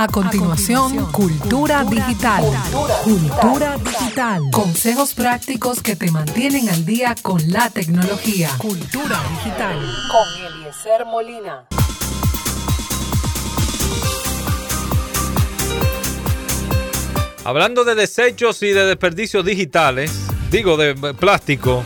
A 0.00 0.06
continuación, 0.06 1.10
Cultura, 1.10 1.82
Digital. 1.82 2.44
Cultura, 3.02 3.76
Digital. 3.78 4.42
Consejos 4.52 5.12
prácticos 5.12 5.82
que 5.82 5.96
te 5.96 6.12
mantienen 6.12 6.68
al 6.68 6.86
día 6.86 7.16
con 7.20 7.40
la 7.50 7.68
tecnología. 7.68 8.48
Cultura 8.58 9.20
Digital. 9.28 9.76
Con 10.08 10.46
Eliezer 10.46 11.04
Molina. 11.04 11.66
Hablando 17.44 17.82
de 17.82 17.96
desechos 17.96 18.62
y 18.62 18.68
de 18.68 18.86
desperdicios 18.86 19.44
digitales, 19.44 20.12
digo 20.52 20.76
de 20.76 20.94
plástico, 21.14 21.82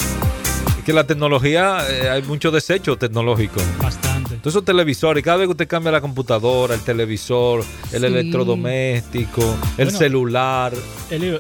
que 0.84 0.92
la 0.92 1.06
tecnología, 1.06 1.78
eh, 1.88 2.08
hay 2.08 2.22
mucho 2.22 2.50
desecho 2.50 2.96
tecnológico. 2.96 3.60
Bastante. 3.80 4.34
Entonces 4.34 4.56
esos 4.56 4.64
televisores, 4.64 5.22
cada 5.22 5.36
vez 5.36 5.46
que 5.46 5.52
usted 5.52 5.68
cambia 5.68 5.92
la 5.92 6.00
computadora, 6.00 6.74
el 6.74 6.80
televisor, 6.80 7.64
el 7.92 8.04
electrodoméstico, 8.04 9.56
el 9.78 9.90
celular. 9.92 10.72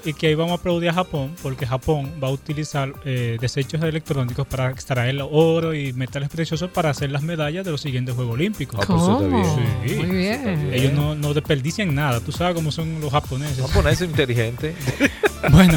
y 0.04 0.12
que 0.12 0.28
ahí 0.28 0.34
vamos 0.34 0.52
a 0.52 0.54
aplaudir 0.60 0.90
a 0.90 0.94
Japón, 0.94 1.34
porque 1.42 1.66
Japón 1.66 2.12
va 2.22 2.28
a 2.28 2.30
utilizar 2.30 2.92
eh, 3.04 3.38
desechos 3.40 3.82
electrónicos 3.82 4.46
para 4.46 4.70
extraer 4.70 5.10
el 5.10 5.22
oro 5.22 5.74
y 5.74 5.92
metales 5.94 6.28
preciosos 6.28 6.70
para 6.70 6.90
hacer 6.90 7.10
las 7.10 7.22
medallas 7.22 7.64
de 7.64 7.72
los 7.72 7.80
siguientes 7.80 8.14
Juegos 8.14 8.34
Olímpicos. 8.34 8.78
Ah, 8.80 8.84
pues 8.86 9.02
eso 9.02 9.22
está 9.22 9.36
bien. 9.36 9.88
Sí. 9.88 9.94
Muy 9.96 10.16
bien. 10.16 10.70
Ellos 10.72 10.92
no, 10.92 11.14
no 11.16 11.34
desperdician 11.34 11.94
nada. 11.94 12.20
Tú 12.20 12.30
sabes 12.30 12.54
cómo 12.54 12.70
son 12.70 13.00
los 13.00 13.10
japoneses. 13.10 13.66
Japoneses 13.66 14.08
inteligentes. 14.08 14.76
Bueno, 15.50 15.76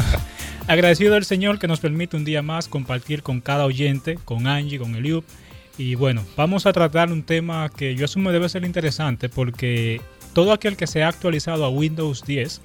agradecido 0.66 1.14
al 1.14 1.24
Señor 1.24 1.58
que 1.58 1.68
nos 1.68 1.80
permite 1.80 2.16
un 2.16 2.24
día 2.24 2.42
más 2.42 2.68
compartir 2.68 3.22
con 3.22 3.40
cada 3.40 3.64
oyente, 3.64 4.18
con 4.24 4.46
Angie, 4.46 4.78
con 4.78 4.94
Eliub. 4.94 5.24
Y 5.78 5.94
bueno, 5.94 6.24
vamos 6.36 6.66
a 6.66 6.72
tratar 6.72 7.12
un 7.12 7.22
tema 7.22 7.68
que 7.68 7.94
yo 7.94 8.04
asumo 8.04 8.32
debe 8.32 8.48
ser 8.48 8.64
interesante 8.64 9.28
porque 9.28 10.00
todo 10.32 10.52
aquel 10.52 10.76
que 10.76 10.86
se 10.86 11.02
ha 11.02 11.08
actualizado 11.08 11.64
a 11.64 11.68
Windows 11.68 12.24
10 12.24 12.62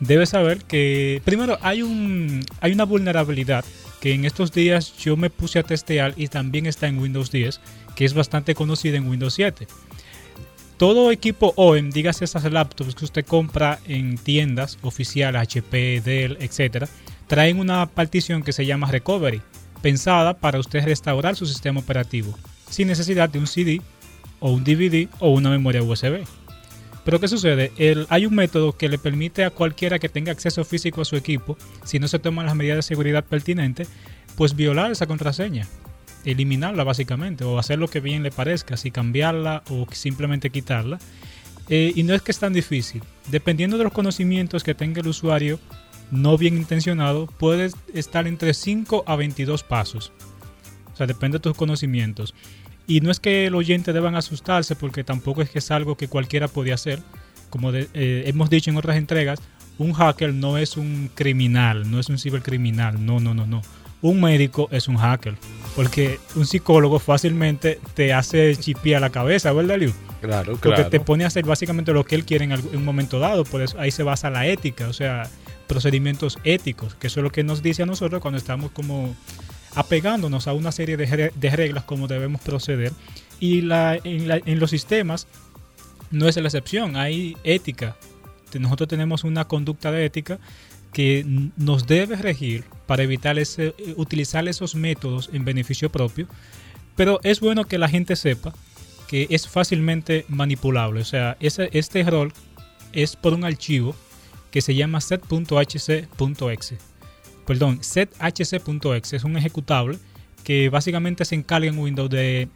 debe 0.00 0.26
saber 0.26 0.58
que 0.64 1.20
primero 1.24 1.58
hay, 1.62 1.82
un, 1.82 2.44
hay 2.60 2.72
una 2.72 2.84
vulnerabilidad 2.84 3.64
que 4.00 4.12
en 4.12 4.24
estos 4.24 4.52
días 4.52 4.96
yo 4.98 5.16
me 5.16 5.30
puse 5.30 5.58
a 5.58 5.62
testear 5.62 6.14
y 6.16 6.28
también 6.28 6.66
está 6.66 6.86
en 6.86 6.98
Windows 6.98 7.30
10, 7.30 7.60
que 7.96 8.04
es 8.04 8.14
bastante 8.14 8.54
conocida 8.54 8.96
en 8.96 9.08
Windows 9.08 9.34
7 9.34 9.66
todo 10.76 11.10
equipo 11.10 11.54
OEM, 11.56 11.90
dígase 11.90 12.26
esas 12.26 12.44
laptops 12.52 12.94
que 12.94 13.06
usted 13.06 13.24
compra 13.24 13.78
en 13.86 14.18
tiendas 14.18 14.78
oficiales, 14.82 15.40
HP, 15.40 16.02
Dell, 16.04 16.36
etcétera, 16.40 16.86
traen 17.26 17.58
una 17.58 17.86
partición 17.86 18.42
que 18.42 18.52
se 18.52 18.66
llama 18.66 18.90
Recovery, 18.90 19.42
pensada 19.82 20.34
para 20.34 20.58
usted 20.58 20.84
restaurar 20.84 21.36
su 21.36 21.46
sistema 21.46 21.80
operativo, 21.80 22.36
sin 22.68 22.88
necesidad 22.88 23.28
de 23.28 23.38
un 23.38 23.46
CD 23.46 23.80
o 24.40 24.52
un 24.52 24.64
DVD 24.64 25.08
o 25.18 25.30
una 25.30 25.50
memoria 25.50 25.82
USB. 25.82 26.24
Pero 27.04 27.20
¿qué 27.20 27.28
sucede? 27.28 27.72
El- 27.78 28.06
hay 28.10 28.26
un 28.26 28.34
método 28.34 28.76
que 28.76 28.88
le 28.88 28.98
permite 28.98 29.44
a 29.44 29.50
cualquiera 29.50 29.98
que 29.98 30.08
tenga 30.08 30.32
acceso 30.32 30.64
físico 30.64 31.00
a 31.02 31.04
su 31.04 31.16
equipo, 31.16 31.56
si 31.84 31.98
no 31.98 32.08
se 32.08 32.18
toman 32.18 32.46
las 32.46 32.56
medidas 32.56 32.76
de 32.78 32.82
seguridad 32.82 33.24
pertinentes, 33.24 33.88
pues 34.36 34.56
violar 34.56 34.90
esa 34.90 35.06
contraseña, 35.06 35.66
eliminarla 36.24 36.82
básicamente, 36.84 37.44
o 37.44 37.58
hacer 37.58 37.78
lo 37.78 37.88
que 37.88 38.00
bien 38.00 38.22
le 38.24 38.32
parezca, 38.32 38.76
si 38.76 38.90
cambiarla 38.90 39.62
o 39.70 39.86
simplemente 39.92 40.50
quitarla. 40.50 40.98
Eh, 41.68 41.92
y 41.94 42.02
no 42.02 42.14
es 42.14 42.22
que 42.22 42.32
es 42.32 42.38
tan 42.38 42.52
difícil. 42.52 43.02
Dependiendo 43.28 43.78
de 43.78 43.84
los 43.84 43.92
conocimientos 43.92 44.62
que 44.64 44.74
tenga 44.74 45.00
el 45.00 45.08
usuario 45.08 45.58
no 46.10 46.38
bien 46.38 46.56
intencionado, 46.56 47.26
puede 47.26 47.70
estar 47.94 48.26
entre 48.26 48.54
5 48.54 49.04
a 49.06 49.16
22 49.16 49.62
pasos. 49.62 50.12
O 50.92 50.96
sea, 50.96 51.06
depende 51.06 51.38
de 51.38 51.42
tus 51.42 51.56
conocimientos. 51.56 52.34
Y 52.86 53.00
no 53.00 53.10
es 53.10 53.18
que 53.20 53.46
el 53.46 53.54
oyente 53.54 53.92
deban 53.92 54.14
asustarse 54.14 54.76
porque 54.76 55.02
tampoco 55.04 55.42
es 55.42 55.50
que 55.50 55.58
es 55.58 55.70
algo 55.70 55.96
que 55.96 56.08
cualquiera 56.08 56.48
puede 56.48 56.72
hacer. 56.72 57.00
Como 57.50 57.72
de- 57.72 57.88
eh, 57.94 58.24
hemos 58.26 58.48
dicho 58.50 58.70
en 58.70 58.76
otras 58.76 58.96
entregas, 58.96 59.40
un 59.78 59.92
hacker 59.92 60.32
no 60.32 60.56
es 60.58 60.76
un 60.76 61.10
criminal, 61.14 61.90
no 61.90 61.98
es 62.00 62.08
un 62.08 62.18
cibercriminal, 62.18 63.04
no, 63.04 63.20
no, 63.20 63.34
no, 63.34 63.46
no. 63.46 63.62
Un 64.02 64.20
médico 64.20 64.68
es 64.70 64.88
un 64.88 64.96
hacker, 64.96 65.34
porque 65.74 66.20
un 66.34 66.46
psicólogo 66.46 66.98
fácilmente 66.98 67.80
te 67.94 68.12
hace 68.12 68.54
chipear 68.56 69.00
la 69.00 69.10
cabeza, 69.10 69.52
¿verdad, 69.52 69.78
Liu? 69.78 69.92
Claro, 70.20 70.52
Porque 70.52 70.68
claro. 70.76 70.88
te 70.90 71.00
pone 71.00 71.24
a 71.24 71.26
hacer 71.26 71.44
básicamente 71.44 71.92
lo 71.92 72.04
que 72.04 72.14
él 72.14 72.24
quiere 72.24 72.44
en 72.44 72.52
un 72.76 72.84
momento 72.84 73.18
dado, 73.18 73.44
por 73.44 73.62
eso 73.62 73.78
ahí 73.80 73.90
se 73.90 74.02
basa 74.02 74.30
la 74.30 74.46
ética, 74.46 74.88
o 74.88 74.92
sea, 74.92 75.28
procedimientos 75.66 76.38
éticos, 76.44 76.94
que 76.94 77.06
eso 77.08 77.20
es 77.20 77.24
lo 77.24 77.30
que 77.32 77.44
nos 77.44 77.62
dice 77.62 77.82
a 77.82 77.86
nosotros 77.86 78.20
cuando 78.22 78.38
estamos 78.38 78.70
como 78.70 79.14
apegándonos 79.74 80.46
a 80.48 80.52
una 80.54 80.72
serie 80.72 80.96
de, 80.96 81.32
de 81.34 81.50
reglas 81.50 81.84
como 81.84 82.08
debemos 82.08 82.40
proceder. 82.40 82.92
Y 83.40 83.60
la, 83.62 83.98
en, 84.02 84.28
la- 84.28 84.40
en 84.44 84.58
los 84.58 84.70
sistemas 84.70 85.26
no 86.10 86.28
es 86.28 86.36
la 86.36 86.44
excepción, 86.48 86.96
hay 86.96 87.36
ética. 87.44 87.96
Nosotros 88.58 88.88
tenemos 88.88 89.24
una 89.24 89.44
conducta 89.46 89.90
de 89.90 90.04
ética 90.06 90.38
que 90.92 91.26
nos 91.56 91.86
debe 91.86 92.16
regir 92.16 92.64
para 92.86 93.02
evitar 93.02 93.38
ese, 93.38 93.74
eh, 93.76 93.94
utilizar 93.96 94.48
esos 94.48 94.74
métodos 94.74 95.28
en 95.32 95.44
beneficio 95.44 95.90
propio. 95.90 96.26
Pero 96.94 97.20
es 97.22 97.40
bueno 97.40 97.64
que 97.66 97.76
la 97.76 97.88
gente 97.88 98.16
sepa 98.16 98.54
que 99.08 99.26
es 99.28 99.46
fácilmente 99.46 100.24
manipulable. 100.28 101.00
O 101.02 101.04
sea, 101.04 101.36
ese, 101.40 101.68
este 101.72 102.00
error 102.00 102.32
es 102.92 103.14
por 103.16 103.34
un 103.34 103.44
archivo 103.44 103.94
que 104.50 104.60
se 104.60 104.74
llama 104.74 105.00
set.hc.exe. 105.00 106.78
Perdón, 107.46 107.78
sethc.exe 107.82 109.16
es 109.16 109.24
un 109.24 109.36
ejecutable 109.36 109.98
que 110.46 110.68
básicamente 110.68 111.24
se 111.24 111.34
encarga 111.34 111.68
en 111.68 111.78
Windows 111.78 112.10
de 112.10 112.48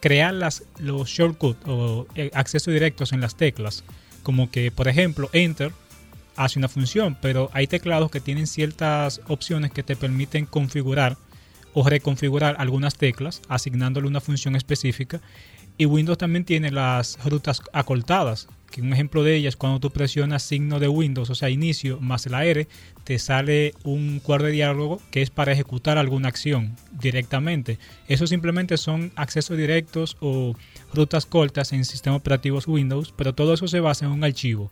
crear 0.00 0.34
las, 0.34 0.64
los 0.78 1.08
shortcuts 1.08 1.66
o 1.66 2.06
eh, 2.14 2.30
acceso 2.34 2.70
directos 2.70 3.12
en 3.12 3.20
las 3.20 3.36
teclas. 3.36 3.84
Como 4.22 4.50
que, 4.50 4.70
por 4.70 4.88
ejemplo, 4.88 5.30
Enter 5.32 5.72
hace 6.36 6.58
una 6.58 6.68
función, 6.68 7.16
pero 7.20 7.50
hay 7.52 7.66
teclados 7.66 8.10
que 8.10 8.20
tienen 8.20 8.46
ciertas 8.46 9.20
opciones 9.28 9.72
que 9.72 9.82
te 9.82 9.96
permiten 9.96 10.46
configurar 10.46 11.16
o 11.74 11.88
reconfigurar 11.88 12.56
algunas 12.58 12.96
teclas 12.96 13.42
asignándole 13.48 14.06
una 14.06 14.20
función 14.20 14.54
específica. 14.54 15.20
Y 15.76 15.86
Windows 15.86 16.18
también 16.18 16.44
tiene 16.44 16.70
las 16.70 17.18
rutas 17.24 17.62
acortadas, 17.72 18.48
que 18.70 18.82
un 18.82 18.92
ejemplo 18.92 19.22
de 19.24 19.34
ellas 19.34 19.56
cuando 19.56 19.80
tú 19.80 19.90
presionas 19.90 20.42
signo 20.42 20.78
de 20.78 20.88
Windows, 20.88 21.30
o 21.30 21.34
sea, 21.34 21.48
inicio 21.50 22.00
más 22.00 22.26
la 22.26 22.44
R, 22.44 22.68
te 23.04 23.18
sale 23.18 23.74
un 23.84 24.20
cuadro 24.20 24.46
de 24.46 24.52
diálogo 24.52 25.00
que 25.10 25.22
es 25.22 25.30
para 25.30 25.52
ejecutar 25.52 25.96
alguna 25.98 26.28
acción 26.28 26.76
directamente. 26.92 27.78
Eso 28.08 28.26
simplemente 28.26 28.76
son 28.76 29.10
accesos 29.16 29.56
directos 29.56 30.16
o 30.20 30.54
rutas 30.92 31.24
cortas 31.26 31.72
en 31.72 31.84
sistemas 31.84 32.20
operativos 32.20 32.68
Windows, 32.68 33.14
pero 33.16 33.34
todo 33.34 33.54
eso 33.54 33.68
se 33.68 33.80
basa 33.80 34.04
en 34.04 34.12
un 34.12 34.24
archivo. 34.24 34.70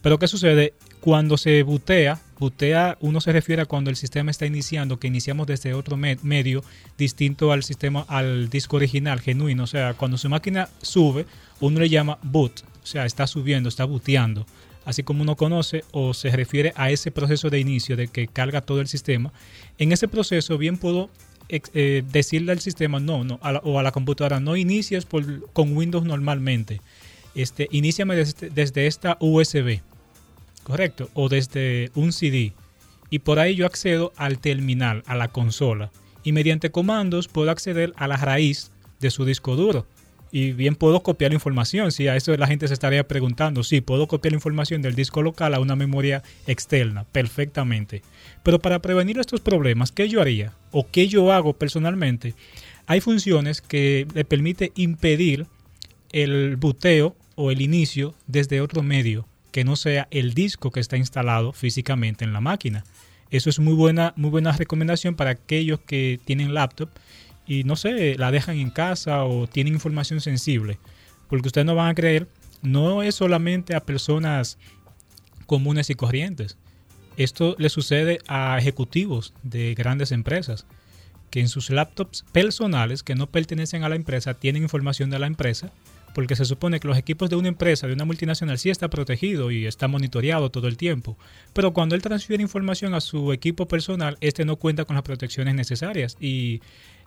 Pero 0.00 0.18
¿qué 0.18 0.28
sucede? 0.28 0.74
Cuando 1.00 1.38
se 1.38 1.62
bootea, 1.62 2.20
bootea 2.38 2.98
uno 3.00 3.20
se 3.22 3.32
refiere 3.32 3.62
a 3.62 3.66
cuando 3.66 3.88
el 3.88 3.96
sistema 3.96 4.30
está 4.30 4.44
iniciando, 4.44 4.98
que 4.98 5.06
iniciamos 5.06 5.46
desde 5.46 5.72
otro 5.72 5.96
me- 5.96 6.18
medio 6.22 6.62
distinto 6.98 7.52
al 7.52 7.62
sistema, 7.62 8.04
al 8.08 8.50
disco 8.50 8.76
original, 8.76 9.20
genuino. 9.20 9.64
O 9.64 9.66
sea, 9.66 9.94
cuando 9.94 10.18
su 10.18 10.28
máquina 10.28 10.68
sube, 10.82 11.24
uno 11.60 11.80
le 11.80 11.88
llama 11.88 12.18
boot. 12.22 12.62
O 12.84 12.86
sea, 12.86 13.04
está 13.06 13.26
subiendo, 13.26 13.68
está 13.68 13.84
booteando. 13.84 14.46
Así 14.84 15.02
como 15.02 15.22
uno 15.22 15.34
conoce 15.36 15.82
o 15.92 16.12
se 16.14 16.30
refiere 16.30 16.72
a 16.76 16.90
ese 16.90 17.10
proceso 17.10 17.48
de 17.50 17.58
inicio 17.58 17.96
de 17.96 18.08
que 18.08 18.28
carga 18.28 18.60
todo 18.60 18.80
el 18.82 18.86
sistema. 18.86 19.32
En 19.78 19.90
ese 19.92 20.06
proceso 20.06 20.58
bien 20.58 20.76
puedo 20.76 21.08
eh, 21.48 22.02
decirle 22.12 22.52
al 22.52 22.60
sistema 22.60 23.00
no, 23.00 23.24
no, 23.24 23.38
a 23.42 23.52
la- 23.52 23.58
o 23.60 23.78
a 23.78 23.82
la 23.82 23.92
computadora, 23.92 24.40
no 24.40 24.56
inicies 24.56 25.06
con 25.52 25.76
Windows 25.76 26.04
normalmente. 26.04 26.80
Este, 27.34 27.68
iníciame 27.72 28.14
desde, 28.16 28.50
desde 28.50 28.86
esta 28.86 29.16
USB. 29.20 29.80
Correcto. 30.62 31.08
O 31.14 31.28
desde 31.28 31.90
un 31.94 32.12
CD. 32.12 32.52
Y 33.10 33.20
por 33.20 33.38
ahí 33.38 33.54
yo 33.54 33.66
accedo 33.66 34.12
al 34.16 34.38
terminal, 34.38 35.02
a 35.06 35.14
la 35.14 35.28
consola. 35.28 35.90
Y 36.22 36.32
mediante 36.32 36.70
comandos 36.70 37.28
puedo 37.28 37.50
acceder 37.50 37.92
a 37.96 38.08
la 38.08 38.16
raíz 38.16 38.70
de 39.00 39.10
su 39.10 39.24
disco 39.24 39.56
duro. 39.56 39.86
Y 40.36 40.50
bien 40.50 40.74
puedo 40.74 41.00
copiar 41.04 41.30
la 41.30 41.36
información. 41.36 41.92
Si 41.92 42.08
a 42.08 42.16
eso 42.16 42.36
la 42.36 42.48
gente 42.48 42.66
se 42.66 42.74
estaría 42.74 43.06
preguntando. 43.06 43.62
Sí, 43.62 43.80
puedo 43.80 44.08
copiar 44.08 44.32
la 44.32 44.38
información 44.38 44.82
del 44.82 44.96
disco 44.96 45.22
local 45.22 45.54
a 45.54 45.60
una 45.60 45.76
memoria 45.76 46.24
externa. 46.48 47.04
Perfectamente. 47.04 48.02
Pero 48.42 48.58
para 48.58 48.82
prevenir 48.82 49.16
estos 49.20 49.40
problemas, 49.40 49.92
¿qué 49.92 50.08
yo 50.08 50.20
haría? 50.20 50.52
¿O 50.72 50.88
qué 50.90 51.06
yo 51.06 51.30
hago 51.30 51.52
personalmente? 51.52 52.34
Hay 52.88 53.00
funciones 53.00 53.60
que 53.60 54.08
le 54.12 54.24
permite 54.24 54.72
impedir 54.74 55.46
el 56.10 56.56
buteo 56.56 57.14
o 57.36 57.52
el 57.52 57.60
inicio 57.60 58.16
desde 58.26 58.60
otro 58.60 58.82
medio 58.82 59.28
que 59.52 59.62
no 59.62 59.76
sea 59.76 60.08
el 60.10 60.34
disco 60.34 60.72
que 60.72 60.80
está 60.80 60.96
instalado 60.96 61.52
físicamente 61.52 62.24
en 62.24 62.32
la 62.32 62.40
máquina. 62.40 62.82
Eso 63.30 63.50
es 63.50 63.60
muy 63.60 63.74
buena, 63.74 64.12
muy 64.16 64.30
buena 64.30 64.50
recomendación 64.50 65.14
para 65.14 65.30
aquellos 65.30 65.78
que 65.78 66.18
tienen 66.24 66.54
laptop 66.54 66.88
y 67.46 67.64
no 67.64 67.76
sé, 67.76 68.16
la 68.16 68.30
dejan 68.30 68.58
en 68.58 68.70
casa 68.70 69.24
o 69.24 69.46
tienen 69.46 69.74
información 69.74 70.20
sensible. 70.20 70.78
Porque 71.28 71.48
ustedes 71.48 71.66
no 71.66 71.74
van 71.74 71.90
a 71.90 71.94
creer, 71.94 72.28
no 72.62 73.02
es 73.02 73.14
solamente 73.16 73.74
a 73.74 73.84
personas 73.84 74.58
comunes 75.46 75.90
y 75.90 75.94
corrientes. 75.94 76.56
Esto 77.16 77.54
le 77.58 77.68
sucede 77.68 78.18
a 78.26 78.58
ejecutivos 78.58 79.34
de 79.42 79.74
grandes 79.74 80.10
empresas 80.12 80.66
que 81.30 81.40
en 81.40 81.48
sus 81.48 81.70
laptops 81.70 82.24
personales 82.32 83.02
que 83.02 83.14
no 83.14 83.28
pertenecen 83.28 83.84
a 83.84 83.88
la 83.88 83.96
empresa 83.96 84.34
tienen 84.34 84.62
información 84.62 85.10
de 85.10 85.18
la 85.18 85.26
empresa 85.26 85.72
porque 86.14 86.36
se 86.36 86.44
supone 86.44 86.78
que 86.78 86.88
los 86.88 86.96
equipos 86.96 87.28
de 87.28 87.36
una 87.36 87.48
empresa, 87.48 87.88
de 87.88 87.92
una 87.92 88.04
multinacional, 88.04 88.56
sí 88.56 88.70
está 88.70 88.88
protegido 88.88 89.50
y 89.50 89.66
está 89.66 89.88
monitoreado 89.88 90.50
todo 90.50 90.68
el 90.68 90.76
tiempo. 90.76 91.18
Pero 91.52 91.74
cuando 91.74 91.96
él 91.96 92.02
transfiere 92.02 92.42
información 92.42 92.94
a 92.94 93.00
su 93.00 93.32
equipo 93.32 93.66
personal, 93.66 94.16
este 94.20 94.44
no 94.44 94.56
cuenta 94.56 94.84
con 94.84 94.94
las 94.94 95.02
protecciones 95.02 95.56
necesarias. 95.56 96.16
Y 96.20 96.62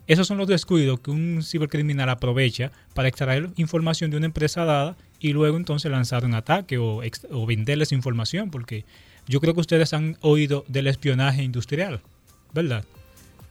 esos 0.07 0.27
son 0.27 0.38
los 0.38 0.48
descuidos 0.48 1.01
que 1.01 1.12
un 1.12 1.44
cibercriminal 1.44 2.09
aprovecha 2.09 2.71
para 2.94 3.09
extraer 3.09 3.50
información 3.57 4.09
de 4.09 4.18
una 4.18 4.25
empresa 4.25 4.65
dada 4.65 4.95
y 5.19 5.33
luego 5.33 5.57
entonces 5.57 5.92
lanzar 5.92 6.25
un 6.25 6.33
ataque 6.33 6.77
o, 6.77 7.01
o 7.31 7.45
venderles 7.45 7.92
información, 7.92 8.50
porque 8.50 8.86
yo 9.27 9.42
creo 9.42 9.54
que 9.54 9.59
ustedes 9.59 9.94
han 9.94 10.18
oído 10.21 10.63
del 10.68 10.88
espionaje 10.88 11.44
industrial, 11.44 12.00
¿verdad? 12.54 12.86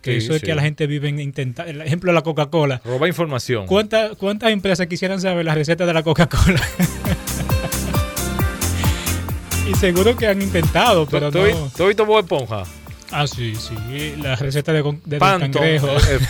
Que 0.00 0.16
eso 0.18 0.34
es 0.34 0.42
que 0.42 0.54
la 0.54 0.62
gente 0.62 0.86
vive 0.86 1.08
en 1.08 1.18
intentar. 1.18 1.68
El 1.68 1.80
ejemplo 1.80 2.12
de 2.12 2.14
la 2.14 2.22
Coca-Cola. 2.22 2.80
Roba 2.84 3.08
información. 3.08 3.66
¿Cuántas, 3.66 4.16
¿Cuántas 4.16 4.52
empresas 4.52 4.86
quisieran 4.86 5.20
saber 5.20 5.44
la 5.44 5.54
receta 5.54 5.84
de 5.84 5.92
la 5.92 6.04
Coca-Cola? 6.04 6.60
y 9.68 9.74
seguro 9.74 10.16
que 10.16 10.28
han 10.28 10.40
intentado, 10.40 11.06
pero 11.06 11.32
no. 11.32 11.70
¿Tú 11.76 11.88
visto 11.88 12.06
Bob 12.06 12.20
Esponja? 12.20 12.62
Ah, 13.10 13.26
sí, 13.26 13.54
sí. 13.54 14.14
La 14.20 14.36
receta 14.36 14.72
de, 14.72 14.82
de 15.04 15.18
Don 15.18 15.40
Cangrejo. 15.40 15.88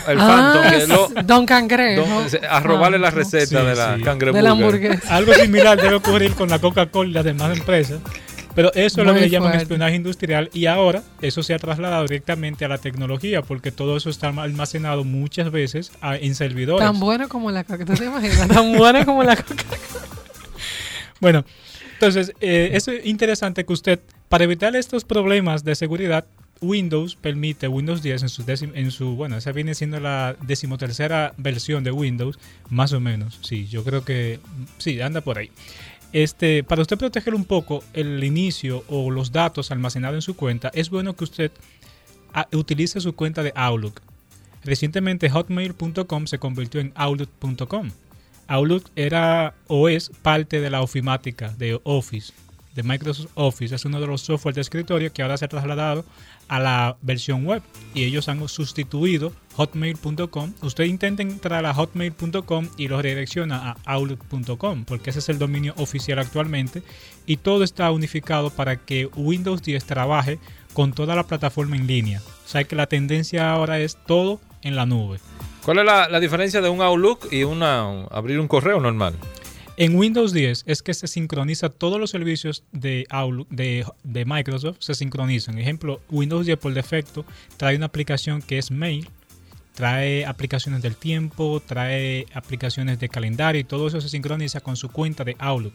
El, 0.08 0.18
ah, 0.20 1.22
Don 1.24 1.46
Cangrejo. 1.46 2.04
a 2.48 2.60
robarle 2.60 2.98
la 2.98 3.10
receta 3.10 3.64
de 3.64 3.74
la. 3.74 3.96
De 3.96 4.42
la 4.42 4.50
hamburguesa. 4.50 5.16
Algo 5.16 5.32
similar 5.34 5.80
debe 5.80 5.94
ocurrir 5.94 6.34
con 6.34 6.48
la 6.48 6.58
Coca-Cola 6.58 7.08
y 7.08 7.12
las 7.12 7.24
demás 7.24 7.56
empresas. 7.56 8.00
Pero 8.56 8.72
eso 8.72 9.02
es 9.02 9.06
lo 9.06 9.14
que 9.14 9.28
llaman 9.28 9.54
espionaje 9.54 9.96
industrial 9.96 10.48
y 10.54 10.64
ahora 10.64 11.02
eso 11.20 11.42
se 11.42 11.52
ha 11.52 11.58
trasladado 11.58 12.04
directamente 12.04 12.64
a 12.64 12.68
la 12.68 12.78
tecnología 12.78 13.42
porque 13.42 13.70
todo 13.70 13.98
eso 13.98 14.08
está 14.08 14.28
almacenado 14.28 15.04
muchas 15.04 15.50
veces 15.50 15.92
en 16.02 16.34
servidores. 16.34 16.84
Tan 16.84 16.98
bueno 16.98 17.28
como 17.28 17.50
la 17.50 17.64
coca, 17.64 17.84
te 17.84 18.02
imaginas? 18.02 18.48
Tan 18.48 18.72
buena 18.72 19.04
como 19.04 19.22
la 19.22 19.36
coca. 19.36 19.62
bueno, 21.20 21.44
entonces 21.92 22.32
eh, 22.40 22.70
es 22.72 22.88
interesante 23.04 23.66
que 23.66 23.72
usted, 23.74 24.00
para 24.30 24.44
evitar 24.44 24.74
estos 24.74 25.04
problemas 25.04 25.62
de 25.62 25.74
seguridad, 25.74 26.24
Windows 26.60 27.16
permite, 27.16 27.68
Windows 27.68 28.02
10 28.02 28.22
en 28.22 28.28
su, 28.28 28.44
en 28.48 28.90
su, 28.90 29.16
bueno, 29.16 29.36
esa 29.36 29.52
viene 29.52 29.74
siendo 29.74 30.00
la 30.00 30.36
decimotercera 30.42 31.34
versión 31.36 31.84
de 31.84 31.90
Windows, 31.90 32.38
más 32.70 32.92
o 32.92 33.00
menos, 33.00 33.38
sí, 33.42 33.66
yo 33.66 33.84
creo 33.84 34.04
que, 34.04 34.40
sí, 34.78 35.00
anda 35.00 35.20
por 35.20 35.38
ahí. 35.38 35.50
Este, 36.12 36.64
para 36.64 36.82
usted 36.82 36.96
proteger 36.96 37.34
un 37.34 37.44
poco 37.44 37.82
el 37.92 38.22
inicio 38.24 38.84
o 38.88 39.10
los 39.10 39.32
datos 39.32 39.70
almacenados 39.70 40.16
en 40.16 40.22
su 40.22 40.36
cuenta, 40.36 40.70
es 40.72 40.88
bueno 40.88 41.14
que 41.14 41.24
usted 41.24 41.52
ah, 42.32 42.48
utilice 42.52 43.00
su 43.00 43.14
cuenta 43.14 43.42
de 43.42 43.52
Outlook. 43.54 44.00
Recientemente 44.64 45.28
hotmail.com 45.28 46.26
se 46.26 46.38
convirtió 46.38 46.80
en 46.80 46.92
outlook.com. 46.94 47.90
Outlook 48.48 48.90
era 48.96 49.54
o 49.66 49.88
es 49.88 50.10
parte 50.22 50.60
de 50.60 50.70
la 50.70 50.80
ofimática 50.82 51.54
de 51.58 51.80
Office, 51.82 52.32
de 52.76 52.82
Microsoft 52.82 53.30
Office. 53.34 53.74
Es 53.74 53.84
uno 53.84 54.00
de 54.00 54.06
los 54.06 54.20
software 54.20 54.54
de 54.54 54.60
escritorio 54.60 55.12
que 55.12 55.22
ahora 55.22 55.36
se 55.36 55.46
ha 55.46 55.48
trasladado 55.48 56.04
a 56.48 56.60
la 56.60 56.96
versión 57.02 57.44
web 57.44 57.62
y 57.94 58.04
ellos 58.04 58.28
han 58.28 58.46
sustituido 58.48 59.32
hotmail.com. 59.56 60.52
Usted 60.62 60.84
intenta 60.84 61.22
entrar 61.22 61.66
a 61.66 61.74
hotmail.com 61.74 62.68
y 62.76 62.88
lo 62.88 63.02
redirecciona 63.02 63.70
a 63.70 63.76
outlook.com 63.94 64.84
porque 64.84 65.10
ese 65.10 65.18
es 65.18 65.28
el 65.28 65.38
dominio 65.38 65.74
oficial 65.78 66.18
actualmente 66.18 66.82
y 67.24 67.38
todo 67.38 67.64
está 67.64 67.90
unificado 67.90 68.50
para 68.50 68.76
que 68.76 69.06
Windows 69.16 69.62
10 69.62 69.84
trabaje 69.84 70.38
con 70.74 70.92
toda 70.92 71.16
la 71.16 71.26
plataforma 71.26 71.76
en 71.76 71.86
línea. 71.86 72.20
O 72.44 72.48
sea 72.48 72.64
que 72.64 72.76
la 72.76 72.86
tendencia 72.86 73.50
ahora 73.50 73.80
es 73.80 73.96
todo 74.06 74.40
en 74.62 74.76
la 74.76 74.86
nube. 74.86 75.18
¿Cuál 75.64 75.78
es 75.78 75.84
la, 75.84 76.08
la 76.08 76.20
diferencia 76.20 76.60
de 76.60 76.68
un 76.68 76.80
Outlook 76.80 77.26
y 77.32 77.42
una, 77.42 78.04
abrir 78.10 78.38
un 78.38 78.46
correo 78.46 78.78
normal? 78.78 79.16
En 79.78 79.94
Windows 79.94 80.32
10 80.32 80.64
es 80.66 80.82
que 80.82 80.94
se 80.94 81.06
sincroniza 81.06 81.68
todos 81.68 82.00
los 82.00 82.08
servicios 82.08 82.64
de, 82.72 83.06
de, 83.50 84.24
Microsoft, 84.24 84.78
se 84.78 84.94
sincronizan. 84.94 85.58
Ejemplo, 85.58 86.00
Windows 86.08 86.46
10 86.46 86.58
por 86.58 86.72
defecto 86.72 87.26
trae 87.58 87.76
una 87.76 87.84
aplicación 87.84 88.40
que 88.40 88.56
es 88.56 88.70
Mail, 88.70 89.06
trae 89.74 90.24
aplicaciones 90.24 90.80
del 90.80 90.96
tiempo, 90.96 91.60
trae 91.60 92.24
aplicaciones 92.32 92.98
de 92.98 93.10
calendario 93.10 93.60
y 93.60 93.64
todo 93.64 93.88
eso 93.88 94.00
se 94.00 94.08
sincroniza 94.08 94.62
con 94.62 94.76
su 94.76 94.88
cuenta 94.88 95.24
de 95.24 95.36
Outlook. 95.38 95.74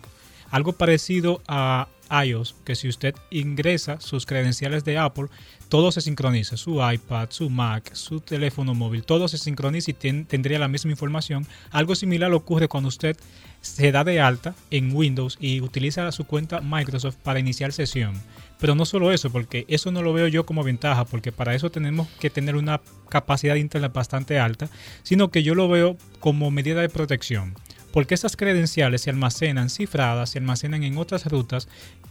Algo 0.52 0.74
parecido 0.74 1.42
a 1.48 1.88
iOS, 2.26 2.56
que 2.66 2.76
si 2.76 2.90
usted 2.90 3.16
ingresa 3.30 4.02
sus 4.02 4.26
credenciales 4.26 4.84
de 4.84 4.98
Apple, 4.98 5.28
todo 5.70 5.94
se 5.94 6.02
sincroniza, 6.02 6.58
su 6.58 6.82
iPad, 6.86 7.30
su 7.32 7.50
Mac, 7.50 7.94
su 7.94 8.20
teléfono 8.20 8.74
móvil, 8.74 9.04
todo 9.04 9.30
se 9.30 9.38
sincroniza 9.38 9.92
y 9.92 9.94
tendría 9.94 10.60
la 10.60 10.68
misma 10.68 10.92
información. 10.92 11.48
Algo 11.72 11.96
similar 11.96 12.34
ocurre 12.34 12.68
cuando 12.68 12.90
usted 12.90 13.16
se 13.62 13.94
da 13.94 14.04
de 14.04 14.20
alta 14.20 14.54
en 14.72 14.94
Windows 14.94 15.38
y 15.40 15.62
utiliza 15.62 16.12
su 16.12 16.26
cuenta 16.26 16.60
Microsoft 16.60 17.16
para 17.24 17.40
iniciar 17.40 17.72
sesión. 17.72 18.14
Pero 18.60 18.76
no 18.76 18.86
solo 18.86 19.14
eso, 19.14 19.30
porque 19.30 19.66
eso 19.70 19.92
no 19.92 20.02
lo 20.02 20.12
veo 20.12 20.28
yo 20.28 20.46
como 20.46 20.64
ventaja, 20.64 21.06
porque 21.06 21.32
para 21.32 21.56
eso 21.56 21.72
tenemos 21.72 22.10
que 22.20 22.30
tener 22.30 22.58
una 22.58 22.82
capacidad 23.08 23.54
de 23.54 23.62
internet 23.62 23.94
bastante 23.94 24.38
alta, 24.38 24.70
sino 25.04 25.32
que 25.32 25.44
yo 25.44 25.56
lo 25.56 25.70
veo 25.70 25.96
como 26.20 26.52
medida 26.52 26.82
de 26.82 26.90
protección 26.90 27.56
porque 27.92 28.16
esas 28.16 28.36
credenciales 28.36 29.02
se 29.02 29.10
almacenan 29.10 29.70
cifradas, 29.70 30.32
se 30.32 30.40
almacenan 30.40 30.84
en 30.84 30.98
otras 30.98 31.26
rutas 31.26 31.68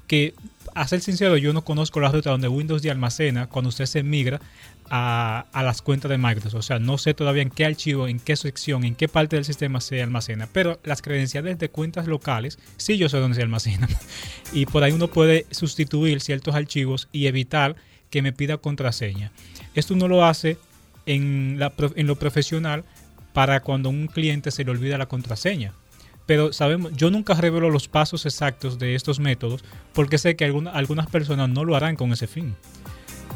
que, 0.07 0.35
a 0.75 0.87
ser 0.89 1.01
sincero, 1.01 1.37
yo 1.37 1.53
no 1.53 1.63
conozco 1.63 2.01
la 2.01 2.11
ruta 2.11 2.31
donde 2.31 2.49
Windows 2.49 2.83
ya 2.83 2.93
almacena 2.93 3.47
cuando 3.47 3.69
usted 3.69 3.87
se 3.87 4.03
migra 4.03 4.41
a, 4.91 5.47
las 5.55 5.83
cuentas 5.83 6.11
de 6.11 6.19
Microsoft. 6.19 6.59
O 6.59 6.63
sea, 6.63 6.79
no 6.79 6.99
sé 6.99 7.15
todavía 7.15 7.43
en 7.43 7.51
qué 7.51 7.65
archivo, 7.65 8.09
en 8.09 8.19
qué 8.19 8.37
sección, 8.37 8.85
en 8.85 8.97
qué 8.97 9.09
parte 9.09 9.37
del 9.37 9.45
sistema 9.45 9.81
se 9.81 10.03
almacena, 10.03 10.49
pero 10.53 10.81
las 10.83 11.01
credenciales 11.01 11.59
de 11.59 11.71
cuentas 11.71 12.07
locales 12.07 12.59
sí 12.77 12.99
yo 12.99 13.09
sé 13.09 13.19
dónde 13.19 13.37
se 13.37 13.43
almacenan. 13.43 13.89
y 14.53 14.67
por 14.67 14.83
ahí 14.83 14.93
uno 14.93 15.09
puede 15.09 15.47
sustituir 15.51 16.21
ciertos 16.21 16.55
archivos 16.55 17.09
y 17.13 17.27
evitar 17.27 17.77
que 18.11 18.23
me 18.23 18.33
pida 18.33 18.59
contraseña. 18.59 19.31
Esto 19.75 19.95
uno 19.95 20.09
lo 20.09 20.25
hace 20.25 20.59
en, 21.07 21.59
lo 21.59 22.17
profesional 22.17 22.85
para 23.33 23.61
cuando 23.61 23.89
un 23.91 24.07
cliente 24.07 24.51
se 24.51 24.65
le 24.65 24.71
olvida 24.71 24.99
la 24.99 25.07
contraseña. 25.07 25.73
Pero 26.27 26.53
sabemos, 26.53 26.93
yo 26.95 27.11
nunca 27.11 27.35
revelo 27.35 27.71
los 27.71 27.89
pasos 27.89 28.25
exactos 28.25 28.79
de 28.79 28.95
estos 28.95 29.19
métodos 29.19 29.65
porque 29.93 30.19
sé 30.19 30.37
que 30.37 30.45
algunas 30.45 31.07
personas 31.09 31.49
no 31.49 31.65
lo 31.65 31.75
harán 31.75 31.97
con 31.97 32.13
ese 32.13 32.27
fin. 32.27 32.55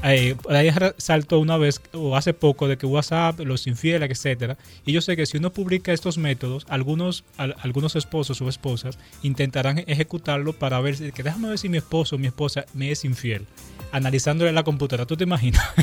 Eh, 0.06 0.36
ahí 0.50 0.70
saltó 0.98 1.38
una 1.38 1.56
vez 1.56 1.80
o 1.92 2.14
hace 2.14 2.34
poco 2.34 2.68
de 2.68 2.76
que 2.76 2.84
WhatsApp, 2.84 3.40
los 3.40 3.66
infieles, 3.66 4.10
etcétera. 4.10 4.58
Y 4.84 4.92
yo 4.92 5.00
sé 5.00 5.16
que 5.16 5.24
si 5.24 5.38
uno 5.38 5.50
publica 5.50 5.92
estos 5.92 6.18
métodos, 6.18 6.66
algunos, 6.68 7.24
algunos 7.36 7.96
esposos 7.96 8.40
o 8.42 8.48
esposas 8.48 8.98
intentarán 9.22 9.78
ejecutarlo 9.86 10.52
para 10.52 10.78
ver 10.80 11.12
que 11.12 11.22
déjame 11.22 11.48
ver 11.48 11.58
si 11.58 11.70
mi 11.70 11.78
esposo 11.78 12.16
o 12.16 12.18
mi 12.18 12.26
esposa 12.26 12.66
me 12.74 12.90
es 12.90 13.04
infiel. 13.04 13.46
Analizándole 13.92 14.52
la 14.52 14.62
computadora, 14.62 15.06
¿tú 15.06 15.16
te 15.16 15.24
imaginas? 15.24 15.64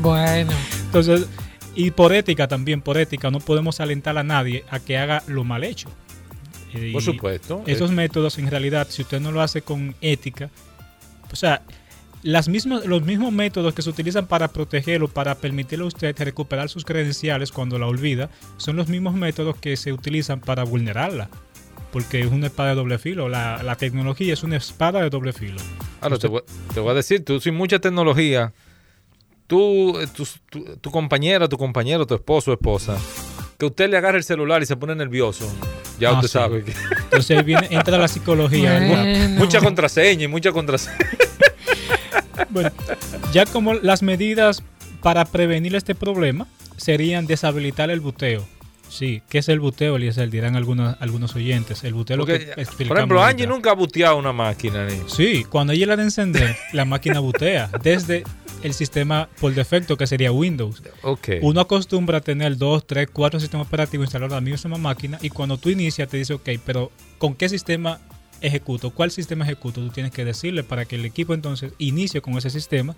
Bueno. 0.00 0.52
Entonces, 0.86 1.26
y 1.74 1.90
por 1.92 2.12
ética 2.12 2.48
también, 2.48 2.82
por 2.82 2.98
ética, 2.98 3.30
no 3.30 3.40
podemos 3.40 3.80
alentar 3.80 4.18
a 4.18 4.22
nadie 4.22 4.64
a 4.70 4.80
que 4.80 4.98
haga 4.98 5.22
lo 5.26 5.44
mal 5.44 5.64
hecho. 5.64 5.88
por 6.92 7.02
supuesto. 7.02 7.62
Esos 7.66 7.90
métodos, 7.90 8.38
en 8.38 8.50
realidad, 8.50 8.88
si 8.90 9.02
usted 9.02 9.20
no 9.20 9.32
lo 9.32 9.40
hace 9.40 9.62
con 9.62 9.94
ética, 10.00 10.50
o 11.32 11.36
sea, 11.36 11.62
las 12.22 12.48
mismas, 12.48 12.84
los 12.86 13.02
mismos 13.02 13.32
métodos 13.32 13.72
que 13.72 13.82
se 13.82 13.90
utilizan 13.90 14.26
para 14.26 14.48
protegerlo, 14.48 15.08
para 15.08 15.36
permitirle 15.36 15.84
a 15.84 15.88
usted 15.88 16.14
recuperar 16.18 16.68
sus 16.68 16.84
credenciales 16.84 17.52
cuando 17.52 17.78
la 17.78 17.86
olvida, 17.86 18.30
son 18.56 18.76
los 18.76 18.88
mismos 18.88 19.14
métodos 19.14 19.56
que 19.56 19.76
se 19.76 19.92
utilizan 19.92 20.40
para 20.40 20.64
vulnerarla. 20.64 21.30
Porque 21.92 22.20
es 22.20 22.26
una 22.26 22.46
espada 22.46 22.70
de 22.70 22.74
doble 22.76 22.98
filo. 22.98 23.28
La, 23.28 23.76
tecnología 23.76 24.32
es 24.32 24.42
una 24.44 24.56
espada 24.56 25.02
de 25.02 25.10
doble 25.10 25.32
filo. 25.32 25.60
Ahora, 26.00 26.18
te, 26.18 26.28
voy, 26.28 26.42
te 26.72 26.78
voy 26.78 26.92
a 26.92 26.94
decir, 26.94 27.24
tú 27.24 27.40
sin 27.40 27.54
mucha 27.54 27.80
tecnología 27.80 28.52
tú, 29.50 29.98
tu, 30.14 30.24
tu, 30.48 30.76
tu 30.76 30.90
compañera, 30.92 31.48
tu 31.48 31.58
compañero, 31.58 32.06
tu 32.06 32.14
esposo 32.14 32.52
o 32.52 32.54
esposa, 32.54 32.96
que 33.58 33.66
usted 33.66 33.90
le 33.90 33.96
agarre 33.96 34.18
el 34.18 34.24
celular 34.24 34.62
y 34.62 34.66
se 34.66 34.76
pone 34.76 34.94
nervioso, 34.94 35.52
ya 35.98 36.10
ah, 36.10 36.12
usted 36.12 36.28
sabe 36.28 36.62
que... 36.62 36.72
Entonces 37.02 37.44
viene, 37.44 37.66
entra 37.70 37.98
la 37.98 38.06
psicología. 38.06 39.28
Mucha 39.30 39.60
contraseña 39.60 40.24
y 40.24 40.28
mucha 40.28 40.52
contraseña. 40.52 40.96
bueno, 42.50 42.70
ya 43.32 43.44
como 43.44 43.74
las 43.74 44.04
medidas 44.04 44.62
para 45.02 45.24
prevenir 45.24 45.74
este 45.74 45.96
problema 45.96 46.46
serían 46.76 47.26
deshabilitar 47.26 47.90
el 47.90 47.98
buteo. 47.98 48.46
Sí, 48.88 49.22
¿qué 49.28 49.38
es 49.38 49.48
el 49.48 49.58
buteo, 49.58 49.96
Eliezer? 49.96 50.30
Dirán 50.30 50.54
algunos, 50.54 50.96
algunos 51.00 51.34
oyentes. 51.34 51.82
El 51.82 51.94
buteo 51.94 52.16
lo 52.16 52.26
que 52.26 52.54
Por 52.86 52.96
ejemplo, 52.96 53.22
Angie 53.22 53.46
nunca 53.46 53.70
ha 53.70 53.74
buteado 53.74 54.16
una 54.16 54.32
máquina. 54.32 54.86
Sí, 55.06 55.44
cuando 55.44 55.72
ella 55.72 55.86
la 55.86 55.96
de 55.96 56.04
encender, 56.04 56.56
la 56.72 56.84
máquina 56.84 57.20
butea. 57.20 57.70
Desde 57.82 58.24
el 58.62 58.74
sistema 58.74 59.28
por 59.40 59.54
defecto, 59.54 59.96
que 59.96 60.06
sería 60.06 60.32
Windows. 60.32 60.82
Okay. 61.02 61.38
Uno 61.42 61.60
acostumbra 61.60 62.18
a 62.18 62.20
tener 62.20 62.56
dos, 62.56 62.86
tres, 62.86 63.08
cuatro 63.12 63.40
sistemas 63.40 63.66
operativos 63.66 64.04
instalados 64.04 64.36
en 64.36 64.44
la 64.44 64.50
misma 64.50 64.78
máquina 64.78 65.18
y 65.22 65.30
cuando 65.30 65.58
tú 65.58 65.70
inicias 65.70 66.08
te 66.08 66.16
dice, 66.16 66.34
ok, 66.34 66.48
pero 66.64 66.90
¿con 67.18 67.34
qué 67.34 67.48
sistema 67.48 68.00
ejecuto? 68.40 68.90
¿Cuál 68.90 69.10
sistema 69.10 69.44
ejecuto? 69.44 69.80
Tú 69.80 69.90
tienes 69.90 70.12
que 70.12 70.24
decirle 70.24 70.62
para 70.62 70.84
que 70.84 70.96
el 70.96 71.04
equipo 71.04 71.34
entonces 71.34 71.72
inicie 71.78 72.20
con 72.20 72.36
ese 72.36 72.50
sistema, 72.50 72.96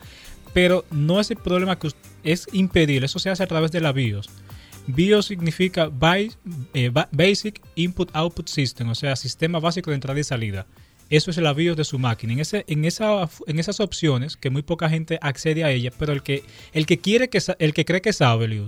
pero 0.52 0.84
no 0.90 1.20
es 1.20 1.30
el 1.30 1.36
problema 1.38 1.78
que 1.78 1.90
es 2.22 2.46
impedir, 2.52 3.04
eso 3.04 3.18
se 3.18 3.30
hace 3.30 3.42
a 3.42 3.46
través 3.46 3.72
de 3.72 3.80
la 3.80 3.92
BIOS. 3.92 4.28
BIOS 4.86 5.26
significa 5.26 5.90
eh, 6.74 6.92
Basic 7.12 7.60
Input 7.76 8.10
Output 8.12 8.48
System, 8.48 8.88
o 8.88 8.94
sea, 8.94 9.14
sistema 9.14 9.60
básico 9.60 9.90
de 9.90 9.94
entrada 9.94 10.18
y 10.18 10.24
salida. 10.24 10.66
Eso 11.12 11.30
es 11.30 11.36
el 11.36 11.52
BIOS 11.52 11.76
de 11.76 11.84
su 11.84 11.98
máquina. 11.98 12.32
En, 12.32 12.84
esas 12.86 13.80
opciones, 13.80 14.38
que 14.38 14.48
muy 14.48 14.62
poca 14.62 14.88
gente 14.88 15.18
accede 15.20 15.62
a 15.62 15.70
ellas, 15.70 15.92
pero 15.98 16.14
el 16.14 16.22
que, 16.22 16.42
el 16.72 16.86
que, 16.86 17.00
quiere 17.00 17.28
que, 17.28 17.38
el 17.58 17.74
que 17.74 17.84
cree 17.84 18.00
que 18.00 18.14
sabe, 18.14 18.62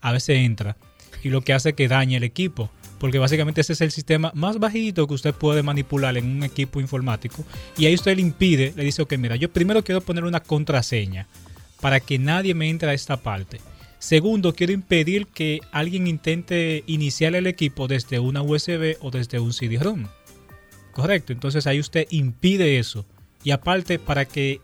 a 0.00 0.12
veces 0.12 0.38
entra 0.38 0.76
y 1.24 1.30
lo 1.30 1.40
que 1.40 1.52
hace 1.52 1.70
es 1.70 1.74
que 1.74 1.88
dañe 1.88 2.16
el 2.16 2.22
equipo. 2.22 2.70
Porque 3.00 3.18
básicamente 3.18 3.62
ese 3.62 3.72
es 3.72 3.80
el 3.80 3.90
sistema 3.90 4.30
más 4.36 4.60
bajito 4.60 5.08
que 5.08 5.14
usted 5.14 5.34
puede 5.34 5.64
manipular 5.64 6.16
en 6.16 6.26
un 6.26 6.44
equipo 6.44 6.78
informático. 6.80 7.44
Y 7.76 7.86
ahí 7.86 7.96
usted 7.96 8.14
le 8.14 8.22
impide, 8.22 8.72
le 8.76 8.84
dice, 8.84 9.02
ok, 9.02 9.14
mira, 9.18 9.34
yo 9.34 9.52
primero 9.52 9.82
quiero 9.82 10.00
poner 10.00 10.22
una 10.22 10.38
contraseña 10.38 11.26
para 11.80 11.98
que 11.98 12.20
nadie 12.20 12.54
me 12.54 12.70
entre 12.70 12.90
a 12.90 12.94
esta 12.94 13.16
parte. 13.16 13.60
Segundo, 13.98 14.54
quiero 14.54 14.72
impedir 14.72 15.26
que 15.26 15.62
alguien 15.72 16.06
intente 16.06 16.84
iniciar 16.86 17.34
el 17.34 17.48
equipo 17.48 17.88
desde 17.88 18.20
una 18.20 18.40
USB 18.40 18.96
o 19.00 19.10
desde 19.10 19.40
un 19.40 19.52
CD-ROM. 19.52 20.06
Correcto, 20.98 21.32
entonces 21.32 21.64
ahí 21.68 21.78
usted 21.78 22.08
impide 22.10 22.80
eso. 22.80 23.06
Y 23.44 23.52
aparte, 23.52 24.00
para 24.00 24.24
que 24.24 24.60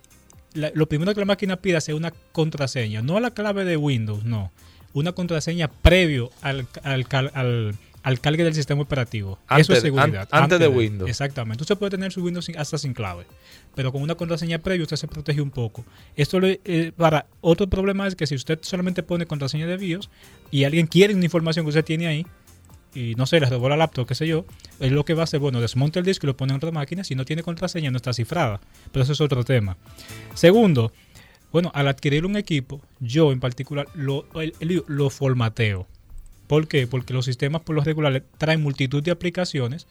lo 0.52 0.88
primero 0.88 1.14
que 1.14 1.20
la 1.20 1.26
máquina 1.26 1.58
pida 1.58 1.80
sea 1.80 1.94
una 1.94 2.12
contraseña, 2.32 3.02
no 3.02 3.20
la 3.20 3.30
clave 3.30 3.64
de 3.64 3.76
Windows, 3.76 4.24
no. 4.24 4.50
Una 4.94 5.12
contraseña 5.12 5.68
previo 5.68 6.30
al, 6.42 6.66
al, 6.82 7.06
al, 7.34 7.74
al 8.02 8.20
cargue 8.20 8.42
del 8.42 8.52
sistema 8.52 8.82
operativo. 8.82 9.38
Eso 9.56 9.74
es 9.74 9.82
seguridad. 9.82 10.28
antes, 10.32 10.58
de, 10.58 10.66
Windows. 10.66 11.08
Exactamente. 11.08 11.62
Usted 11.62 11.76
puede 11.76 11.90
tener 11.90 12.10
su 12.10 12.20
Windows 12.20 12.50
hasta 12.58 12.78
sin 12.78 12.94
clave, 12.94 13.26
pero 13.76 13.92
con 13.92 14.02
una 14.02 14.16
contraseña 14.16 14.58
previa 14.58 14.82
usted 14.82 14.96
se 14.96 15.06
protege 15.06 15.40
un 15.40 15.50
poco. 15.50 15.84
Esto 16.16 16.40
le, 16.40 16.60
eh, 16.64 16.90
para 16.96 17.26
otro 17.42 17.68
problema 17.68 18.08
es 18.08 18.16
que 18.16 18.26
si 18.26 18.34
usted 18.34 18.58
solamente 18.62 19.04
pone 19.04 19.26
contraseña 19.26 19.68
de 19.68 19.76
BIOS 19.76 20.10
y 20.50 20.64
alguien 20.64 20.88
quiere 20.88 21.14
una 21.14 21.24
información 21.24 21.64
que 21.64 21.68
usted 21.68 21.84
tiene 21.84 22.08
ahí 22.08 22.26
y 22.94 23.14
no 23.16 23.26
sé, 23.26 23.40
le 23.40 23.46
robó 23.46 23.68
la 23.68 23.76
laptop, 23.76 24.06
qué 24.06 24.14
sé 24.14 24.26
yo, 24.26 24.44
es 24.80 24.92
lo 24.92 25.04
que 25.04 25.14
va 25.14 25.22
a 25.22 25.24
hacer, 25.24 25.40
bueno, 25.40 25.60
desmonta 25.60 25.98
el 25.98 26.04
disco 26.04 26.26
y 26.26 26.28
lo 26.28 26.36
pone 26.36 26.52
en 26.52 26.56
otra 26.56 26.70
máquina. 26.70 27.04
Si 27.04 27.14
no 27.14 27.24
tiene 27.24 27.42
contraseña, 27.42 27.90
no 27.90 27.96
está 27.96 28.12
cifrada. 28.12 28.60
Pero 28.92 29.02
eso 29.02 29.12
es 29.12 29.20
otro 29.20 29.44
tema. 29.44 29.76
Segundo, 30.34 30.92
bueno, 31.52 31.70
al 31.74 31.88
adquirir 31.88 32.26
un 32.26 32.36
equipo, 32.36 32.80
yo 33.00 33.32
en 33.32 33.40
particular 33.40 33.88
lo, 33.94 34.26
lo 34.86 35.10
formateo. 35.10 35.86
¿Por 36.46 36.68
qué? 36.68 36.86
Porque 36.86 37.14
los 37.14 37.24
sistemas 37.24 37.62
por 37.62 37.74
lo 37.74 37.82
regular 37.82 38.22
traen 38.38 38.62
multitud 38.62 39.02
de 39.02 39.10
aplicaciones 39.10 39.86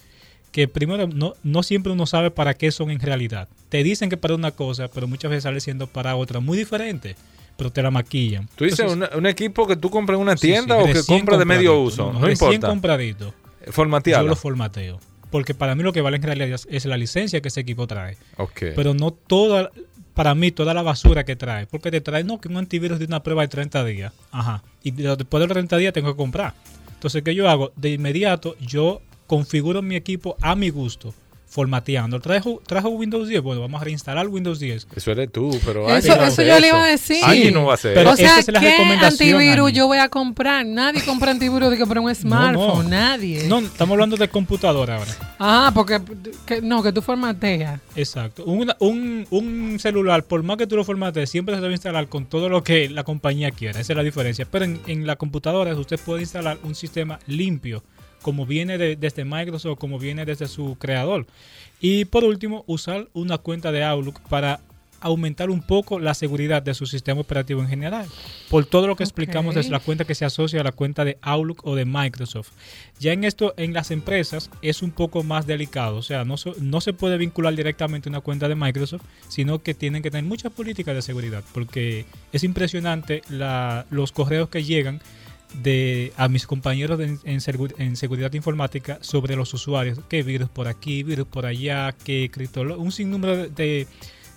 que 0.51 0.67
primero 0.67 1.07
no, 1.07 1.33
no 1.41 1.63
siempre 1.63 1.91
uno 1.91 2.05
sabe 2.05 2.29
para 2.29 2.53
qué 2.53 2.72
son 2.72 2.91
en 2.91 3.00
realidad. 3.00 3.50
Te 3.69 3.83
dicen 3.83 4.10
que 4.10 4.17
para 4.17 4.36
una 4.36 4.51
cosa, 4.51 4.88
pero 4.88 5.07
muchas 5.07 5.31
veces 5.31 5.43
sale 5.43 5.60
siendo 5.60 5.88
para 5.88 6.15
otra 6.15 6.39
muy 6.39 6.57
diferente, 6.57 7.15
pero 7.57 7.72
te 7.72 7.81
la 7.81 7.91
maquillan. 7.91 8.48
¿Tú 8.55 8.65
dices 8.65 8.91
un, 8.91 9.25
equipo 9.25 9.67
que 9.67 9.75
tú 9.75 9.89
compras 9.89 10.17
en 10.17 10.22
una 10.22 10.36
tienda 10.36 10.77
o 10.77 10.86
que 10.86 11.03
compras 11.03 11.39
de 11.39 11.45
medio 11.45 11.79
uso? 11.79 12.07
No, 12.07 12.13
no, 12.13 12.19
no 12.19 12.31
importa. 12.31 12.67
compradito. 12.67 13.33
Formateado. 13.69 14.24
Yo 14.24 14.29
lo 14.29 14.36
formateo. 14.36 15.00
Porque 15.29 15.53
para 15.53 15.74
mí 15.75 15.83
lo 15.83 15.93
que 15.93 16.01
vale 16.01 16.17
en 16.17 16.24
realidad 16.24 16.60
es 16.69 16.86
la 16.86 16.98
licencia 16.98 17.41
que 17.41 17.48
ese 17.48 17.62
equipo 17.62 17.88
trae. 17.88 18.17
Okay. 18.38 18.74
Pero 18.75 18.93
no 18.93 19.12
toda, 19.12 19.72
para 20.13 20.36
mí 20.36 20.51
toda 20.51 20.74
la 20.74 20.81
basura 20.81 21.24
que 21.24 21.36
trae. 21.36 21.65
Porque 21.65 21.89
te 21.89 22.01
trae, 22.01 22.24
no, 22.24 22.39
que 22.39 22.50
un 22.50 22.57
antivirus 22.57 23.00
de 23.00 23.05
una 23.05 23.24
prueba 23.24 23.41
de 23.41 23.48
30 23.48 23.83
días. 23.86 24.13
Ajá. 24.31 24.63
Y 24.83 24.91
después 24.91 25.41
de 25.41 25.48
los 25.48 25.53
30 25.53 25.77
días 25.77 25.93
tengo 25.93 26.12
que 26.12 26.17
comprar. 26.17 26.53
Entonces, 26.93 27.24
¿qué 27.24 27.33
yo 27.33 27.50
hago? 27.50 27.72
De 27.75 27.89
inmediato 27.91 28.55
yo 28.60 29.01
configuro 29.25 29.81
mi 29.81 29.95
equipo 29.95 30.38
a 30.41 30.55
mi 30.55 30.69
gusto 30.69 31.13
formateando. 31.53 32.19
¿Trajo, 32.19 32.63
¿Trajo 32.65 32.89
Windows 32.89 33.29
10? 33.29 33.43
Bueno, 33.43 33.62
vamos 33.62 33.79
a 33.79 33.86
reinstalar 33.86 34.27
Windows 34.27 34.60
10. 34.60 34.88
Eso 34.95 35.12
eres 35.12 35.31
tú, 35.31 35.55
pero 35.63 35.88
eso, 35.95 36.12
eso 36.24 36.41
yo 36.41 36.60
le 36.60 36.69
iba 36.69 36.83
a 36.83 36.88
decir. 36.88 37.24
Alguien 37.24 37.53
no 37.53 37.65
va 37.65 37.74
a 37.74 37.75
hacer. 37.75 37.93
Pero 37.93 38.12
o 38.12 38.15
sea, 38.15 38.38
¿qué 38.43 38.75
antivirus 39.00 39.72
yo 39.72 39.86
voy 39.86 40.00
a 40.00 40.10
comprar? 40.10 40.65
Nadie 40.65 41.03
compra 41.05 41.29
antivirus 41.29 41.69
de 41.69 41.77
que 41.77 41.86
por 41.86 42.00
un 42.00 42.13
smartphone, 42.15 42.89
nadie. 42.89 43.48
No, 43.48 43.60
estamos 43.60 43.93
hablando 43.93 44.17
de 44.17 44.27
computadora 44.27 44.98
ahora. 44.98 45.12
Ah, 45.38 45.72
porque 45.75 46.01
no, 46.63 46.81
que 46.81 46.91
tú 46.91 47.03
formateas. 47.03 47.79
Exacto. 47.95 48.45
un, 48.45 49.27
un, 49.29 49.77
celular, 49.79 50.24
por 50.24 50.41
más 50.41 50.57
que 50.57 50.65
tú 50.65 50.75
lo 50.75 50.83
formatees, 50.83 51.29
siempre 51.29 51.53
se 51.53 51.62
debe 51.62 51.74
instalar 51.74 52.07
con 52.07 52.25
todo 52.25 52.50
lo 52.50 52.63
que 52.63 52.89
la 52.89 53.03
compañía 53.03 53.51
quiera. 53.51 53.79
Esa 53.79 53.93
es 53.93 53.98
la 53.98 54.03
diferencia. 54.03 54.48
Pero 54.50 54.65
en, 54.65 54.79
en 54.88 55.05
la 55.05 55.17
computadora 55.17 55.75
usted 55.75 56.00
puede 56.00 56.22
instalar 56.22 56.57
un 56.63 56.74
sistema 56.74 57.19
limpio 57.27 57.83
como 58.24 58.48
viene 58.48 58.80
desde 58.80 59.25
Microsoft, 59.25 59.77
como 59.77 60.00
viene 60.00 60.25
desde 60.25 60.48
su 60.48 60.75
creador. 60.80 61.27
Y 61.80 62.06
por 62.06 62.24
último, 62.24 62.63
usar 62.65 63.10
una 63.13 63.38
cuenta 63.38 63.72
de 63.72 63.84
Outlook 63.84 64.20
para 64.30 64.62
aumentar 65.03 65.50
un 65.50 65.62
poco 65.62 66.00
la 66.00 66.13
seguridad 66.13 66.63
de 66.63 66.74
su 66.74 66.86
sistema 66.86 67.20
operativo 67.20 67.62
en 67.62 67.68
general. 67.68 68.08
Por 68.50 68.65
todo 68.65 68.88
lo 68.88 68.96
que 68.96 69.03
explicamos 69.03 69.58
es 69.58 69.70
la 69.70 69.80
cuenta 69.80 70.06
que 70.06 70.15
se 70.15 70.24
asocia 70.24 70.62
a 70.62 70.63
la 70.63 70.72
cuenta 70.72 71.03
de 71.03 71.18
Outlook 71.22 71.65
o 71.65 71.75
de 71.75 71.84
Microsoft. 71.84 72.51
Ya 73.00 73.12
en 73.12 73.25
esto, 73.25 73.53
en 73.58 73.74
las 73.74 73.92
empresas 73.92 74.50
es 74.62 74.82
un 74.82 74.92
poco 74.92 75.22
más 75.24 75.46
delicado. 75.46 75.98
O 75.98 76.01
sea, 76.01 76.24
no, 76.24 76.36
no 76.62 76.82
se 76.82 76.94
puede 76.94 77.18
vincular 77.18 77.53
directamente 77.53 78.08
una 78.08 78.22
cuenta 78.22 78.48
de 78.48 78.56
Microsoft, 78.56 79.03
sino 79.27 79.62
que 79.62 79.74
tienen 79.74 80.01
que 80.01 80.10
tener 80.10 80.24
muchas 80.24 80.53
políticas 80.53 80.96
de 80.96 81.01
seguridad. 81.01 81.44
Porque 81.53 82.06
es 82.32 82.46
impresionante 82.46 83.24
los 83.89 84.13
correos 84.13 84.48
que 84.48 84.63
llegan 84.63 85.01
de 85.62 86.13
a 86.17 86.27
mis 86.27 86.48
compañeros 86.48 87.00
en, 87.00 87.19
en, 87.24 87.95
seguridad 87.95 88.33
informática 88.33 88.98
sobre 89.01 89.36
los 89.36 89.53
usuarios, 89.53 90.00
que 90.10 90.24
virus 90.24 90.50
por 90.50 90.67
aquí, 90.67 91.03
virus 91.03 91.27
por 91.27 91.45
allá, 91.45 91.91
que 91.91 92.31
un 92.77 92.91
sinnúmero 92.91 93.38
de, 93.50 93.88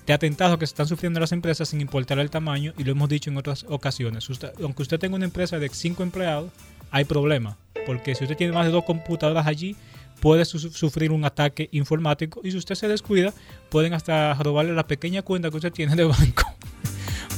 de, 0.06 0.12
atentados 0.12 0.58
que 0.58 0.66
se 0.66 0.72
están 0.72 0.86
sufriendo 0.86 1.18
en 1.18 1.22
las 1.22 1.32
empresas 1.32 1.68
sin 1.68 1.80
importar 1.80 2.18
el 2.18 2.30
tamaño 2.30 2.74
y 2.76 2.84
lo 2.84 2.92
hemos 2.92 3.08
dicho 3.08 3.30
en 3.30 3.36
otras 3.36 3.64
ocasiones. 3.68 4.28
aunque 4.62 4.82
usted 4.82 4.98
tenga 4.98 5.16
una 5.16 5.24
empresa 5.24 5.58
de 5.58 5.68
cinco 5.70 6.02
empleados, 6.02 6.50
hay 6.90 7.04
problema, 7.04 7.56
porque 7.86 8.14
si 8.14 8.24
usted 8.24 8.36
tiene 8.36 8.52
más 8.52 8.66
de 8.66 8.72
dos 8.72 8.84
computadoras 8.84 9.46
allí, 9.46 9.76
puede 10.20 10.44
sufrir 10.44 11.12
un 11.12 11.24
ataque 11.24 11.68
informático 11.72 12.40
y 12.42 12.50
si 12.50 12.56
usted 12.56 12.74
se 12.74 12.88
descuida, 12.88 13.32
pueden 13.70 13.94
hasta 13.94 14.34
robarle 14.34 14.74
la 14.74 14.86
pequeña 14.86 15.22
cuenta 15.22 15.50
que 15.50 15.56
usted 15.56 15.72
tiene 15.72 15.94
de 15.94 16.04
banco 16.04 16.55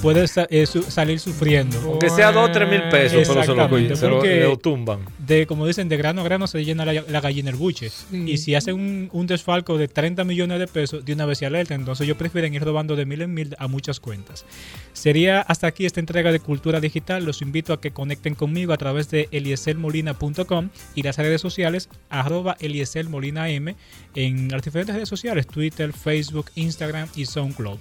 puede 0.02 0.26
eh, 0.50 0.66
salir 0.66 1.20
sufriendo. 1.20 1.78
Aunque 1.84 2.10
sea 2.10 2.32
2 2.32 2.48
o 2.48 2.52
3 2.52 2.68
mil 2.68 2.82
pesos, 2.90 3.28
pero 3.28 3.42
se 3.42 3.54
lo, 3.54 3.96
se 3.96 4.40
lo, 4.40 4.58
tumban. 4.58 5.00
De, 5.18 5.46
como 5.46 5.66
dicen, 5.66 5.88
de 5.88 5.96
grano 5.96 6.22
a 6.22 6.24
grano 6.24 6.46
se 6.46 6.64
llena 6.64 6.84
la, 6.84 7.20
gallina 7.20 7.50
el 7.50 7.56
buche. 7.56 7.90
Y 8.12 8.38
si 8.38 8.54
hacen 8.54 8.74
un, 8.74 9.10
un, 9.12 9.26
desfalco 9.26 9.78
de 9.78 9.88
30 9.88 10.24
millones 10.24 10.58
de 10.58 10.66
pesos, 10.66 11.04
de 11.04 11.12
una 11.12 11.26
vez 11.26 11.38
se 11.38 11.46
alerta. 11.46 11.74
Entonces 11.74 12.04
ellos 12.04 12.16
prefieren 12.16 12.54
ir 12.54 12.62
robando 12.62 12.96
de 12.96 13.06
mil 13.06 13.22
en 13.22 13.34
mil 13.34 13.56
a 13.58 13.68
muchas 13.68 14.00
cuentas. 14.00 14.44
Sería 14.92 15.40
hasta 15.40 15.66
aquí 15.66 15.86
esta 15.86 16.00
entrega 16.00 16.32
de 16.32 16.40
Cultura 16.40 16.80
Digital. 16.80 17.24
Los 17.24 17.42
invito 17.42 17.72
a 17.72 17.80
que 17.80 17.90
conecten 17.90 18.34
conmigo 18.34 18.72
a 18.72 18.76
través 18.76 19.10
de 19.10 19.28
elieselmolina.com 19.30 20.68
y 20.94 21.02
las 21.02 21.16
redes 21.16 21.40
sociales 21.40 21.88
arroba 22.08 22.56
elieselmolina 22.60 23.48
m 23.50 23.76
en 24.14 24.48
las 24.48 24.62
diferentes 24.62 24.94
redes 24.94 25.08
sociales, 25.08 25.46
Twitter, 25.46 25.92
Facebook, 25.92 26.50
Instagram 26.54 27.08
y 27.14 27.26
SoundCloud. 27.26 27.78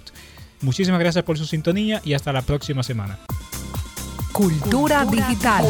Muchísimas 0.60 1.00
gracias 1.00 1.24
por 1.24 1.38
su 1.38 1.46
sintonía 1.46 2.00
y 2.04 2.14
hasta 2.14 2.32
la 2.32 2.42
próxima 2.42 2.82
semana. 2.82 3.18
Cultura, 4.32 5.04
digital. 5.04 5.64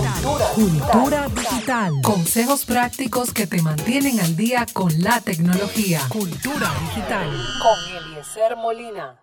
Cultura, 0.55 1.29
digital. 1.29 1.93
Consejos 2.03 2.67
prácticos 2.67 3.33
que 3.33 3.47
te 3.47 3.63
mantienen 3.63 4.21
al 4.21 4.37
día 4.37 4.67
con 4.73 4.93
la 5.01 5.21
tecnología. 5.21 6.03
Cultura 6.09 6.71
digital. 6.83 7.31
Con 7.63 7.97
Eliezer 7.97 8.57
Molina. 8.57 9.21